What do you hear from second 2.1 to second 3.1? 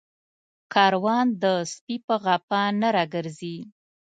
غپا نه